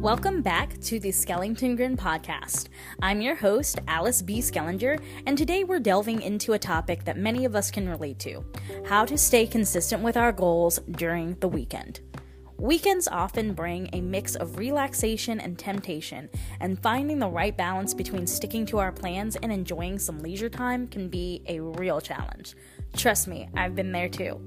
[0.00, 2.68] Welcome back to the Schellington Grin podcast.
[3.02, 4.38] I'm your host, Alice B.
[4.38, 8.44] Schellinger, and today we're delving into a topic that many of us can relate to
[8.86, 11.98] how to stay consistent with our goals during the weekend.
[12.58, 16.28] Weekends often bring a mix of relaxation and temptation,
[16.60, 20.86] and finding the right balance between sticking to our plans and enjoying some leisure time
[20.86, 22.54] can be a real challenge.
[22.96, 24.40] Trust me, I've been there too.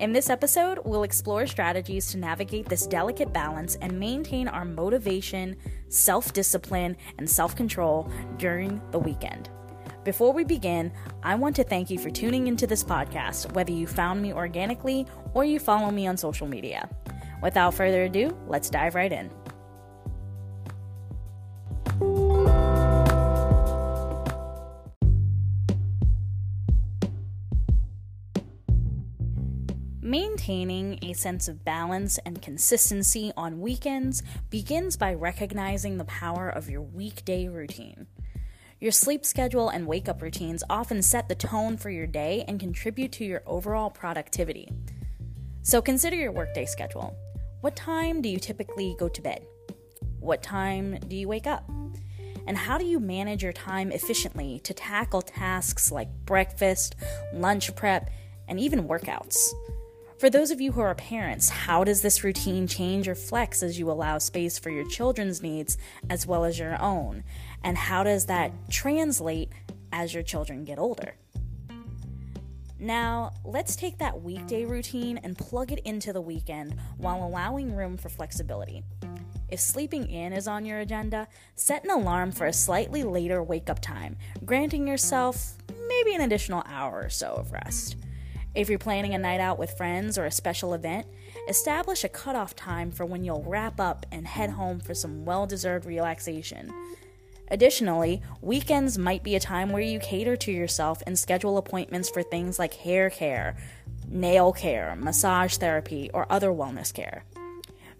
[0.00, 5.54] In this episode, we'll explore strategies to navigate this delicate balance and maintain our motivation,
[5.90, 9.50] self discipline, and self control during the weekend.
[10.02, 10.90] Before we begin,
[11.22, 15.06] I want to thank you for tuning into this podcast, whether you found me organically
[15.34, 16.88] or you follow me on social media.
[17.42, 19.30] Without further ado, let's dive right in.
[30.10, 36.68] Maintaining a sense of balance and consistency on weekends begins by recognizing the power of
[36.68, 38.08] your weekday routine.
[38.80, 42.58] Your sleep schedule and wake up routines often set the tone for your day and
[42.58, 44.68] contribute to your overall productivity.
[45.62, 47.16] So consider your workday schedule.
[47.60, 49.46] What time do you typically go to bed?
[50.18, 51.70] What time do you wake up?
[52.48, 56.96] And how do you manage your time efficiently to tackle tasks like breakfast,
[57.32, 58.10] lunch prep,
[58.48, 59.36] and even workouts?
[60.20, 63.78] For those of you who are parents, how does this routine change or flex as
[63.78, 65.78] you allow space for your children's needs
[66.10, 67.24] as well as your own?
[67.64, 69.48] And how does that translate
[69.92, 71.14] as your children get older?
[72.78, 77.96] Now, let's take that weekday routine and plug it into the weekend while allowing room
[77.96, 78.82] for flexibility.
[79.48, 83.70] If sleeping in is on your agenda, set an alarm for a slightly later wake
[83.70, 85.54] up time, granting yourself
[85.88, 87.96] maybe an additional hour or so of rest.
[88.54, 91.06] If you're planning a night out with friends or a special event,
[91.48, 95.46] establish a cutoff time for when you'll wrap up and head home for some well
[95.46, 96.72] deserved relaxation.
[97.52, 102.22] Additionally, weekends might be a time where you cater to yourself and schedule appointments for
[102.22, 103.56] things like hair care,
[104.08, 107.24] nail care, massage therapy, or other wellness care.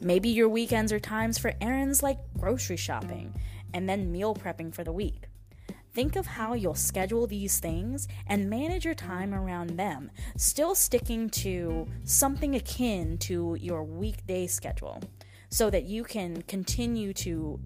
[0.00, 3.34] Maybe your weekends are times for errands like grocery shopping
[3.72, 5.29] and then meal prepping for the week.
[5.92, 11.28] Think of how you'll schedule these things and manage your time around them, still sticking
[11.30, 15.02] to something akin to your weekday schedule
[15.48, 17.58] so that you can continue to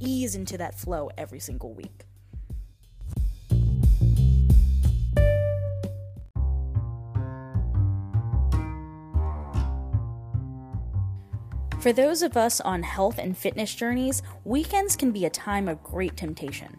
[0.00, 2.06] ease into that flow every single week.
[11.80, 15.84] For those of us on health and fitness journeys, weekends can be a time of
[15.84, 16.76] great temptation.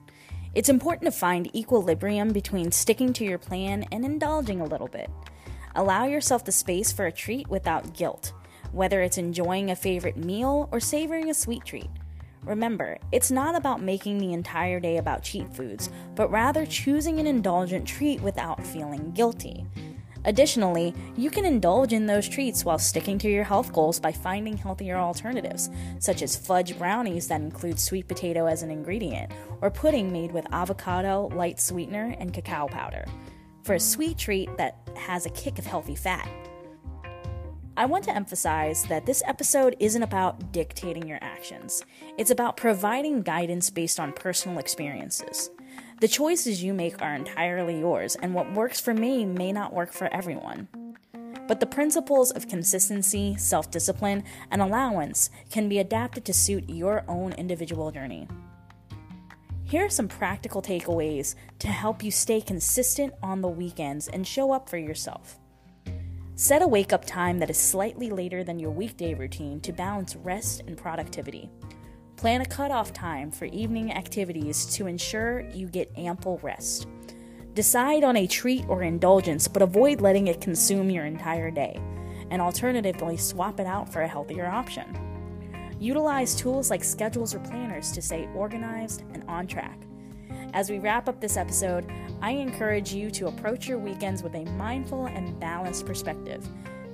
[0.56, 5.10] It's important to find equilibrium between sticking to your plan and indulging a little bit.
[5.76, 8.34] Allow yourself the space for a treat without guilt,
[8.72, 11.90] whether it's enjoying a favorite meal or savoring a sweet treat.
[12.44, 17.28] Remember, it's not about making the entire day about cheat foods, but rather choosing an
[17.28, 19.68] indulgent treat without feeling guilty.
[20.30, 24.56] Additionally, you can indulge in those treats while sticking to your health goals by finding
[24.56, 29.32] healthier alternatives, such as fudge brownies that include sweet potato as an ingredient,
[29.62, 33.06] or pudding made with avocado, light sweetener, and cacao powder,
[33.64, 36.30] for a sweet treat that has a kick of healthy fat.
[37.76, 41.84] I want to emphasize that this episode isn't about dictating your actions.
[42.20, 45.50] It's about providing guidance based on personal experiences.
[46.00, 49.92] The choices you make are entirely yours, and what works for me may not work
[49.92, 50.70] for everyone.
[51.46, 57.04] But the principles of consistency, self discipline, and allowance can be adapted to suit your
[57.10, 58.30] own individual journey.
[59.66, 64.54] Here are some practical takeaways to help you stay consistent on the weekends and show
[64.54, 65.38] up for yourself.
[66.36, 70.16] Set a wake up time that is slightly later than your weekday routine to balance
[70.16, 71.50] rest and productivity.
[72.20, 76.86] Plan a cutoff time for evening activities to ensure you get ample rest.
[77.54, 81.80] Decide on a treat or indulgence, but avoid letting it consume your entire day,
[82.30, 84.94] and alternatively, swap it out for a healthier option.
[85.80, 89.80] Utilize tools like schedules or planners to stay organized and on track.
[90.54, 91.90] As we wrap up this episode,
[92.22, 96.46] I encourage you to approach your weekends with a mindful and balanced perspective.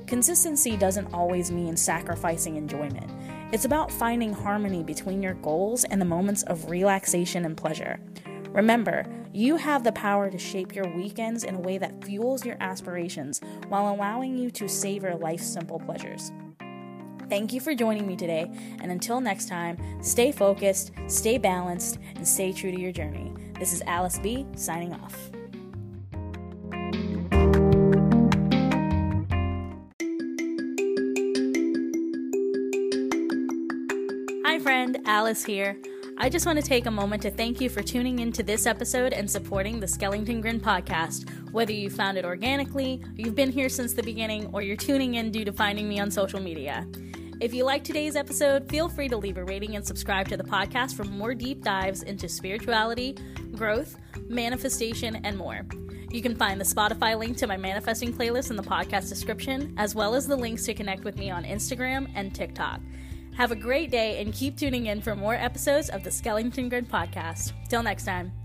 [0.05, 3.09] Consistency doesn't always mean sacrificing enjoyment.
[3.51, 7.99] It's about finding harmony between your goals and the moments of relaxation and pleasure.
[8.49, 12.57] Remember, you have the power to shape your weekends in a way that fuels your
[12.59, 16.31] aspirations while allowing you to savor life's simple pleasures.
[17.29, 18.51] Thank you for joining me today,
[18.81, 23.33] and until next time, stay focused, stay balanced, and stay true to your journey.
[23.59, 24.45] This is Alice B.
[24.55, 25.31] signing off.
[34.65, 35.77] Friend, Alice here.
[36.17, 39.13] I just want to take a moment to thank you for tuning into this episode
[39.13, 41.29] and supporting the Schellington Grin podcast.
[41.51, 45.29] Whether you found it organically, you've been here since the beginning, or you're tuning in
[45.29, 46.87] due to finding me on social media.
[47.39, 50.43] If you like today's episode, feel free to leave a rating and subscribe to the
[50.43, 53.15] podcast for more deep dives into spirituality,
[53.51, 53.97] growth,
[54.29, 55.61] manifestation, and more.
[56.09, 59.93] You can find the Spotify link to my manifesting playlist in the podcast description, as
[59.93, 62.79] well as the links to connect with me on Instagram and TikTok.
[63.37, 66.85] Have a great day and keep tuning in for more episodes of the Schellington Grin
[66.85, 67.51] podcast.
[67.67, 68.44] Till next time.